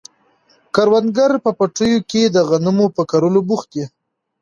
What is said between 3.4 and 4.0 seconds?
بوخت دي.